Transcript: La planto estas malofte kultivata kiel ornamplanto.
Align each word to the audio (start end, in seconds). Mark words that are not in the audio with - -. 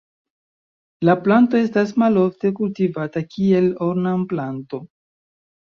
La 1.09 1.15
planto 1.27 1.59
estas 1.65 1.93
malofte 2.05 2.53
kultivata 2.61 3.25
kiel 3.37 3.73
ornamplanto. 3.91 4.87